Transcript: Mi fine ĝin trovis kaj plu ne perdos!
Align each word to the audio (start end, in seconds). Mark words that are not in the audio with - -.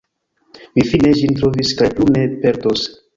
Mi 0.79 0.85
fine 0.93 1.11
ĝin 1.19 1.37
trovis 1.41 1.73
kaj 1.83 1.91
plu 1.99 2.09
ne 2.17 2.25
perdos! 2.47 2.87